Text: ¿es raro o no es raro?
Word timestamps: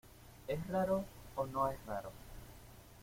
¿es 0.47 0.65
raro 0.67 1.05
o 1.35 1.45
no 1.45 1.69
es 1.69 1.77
raro? 1.85 2.11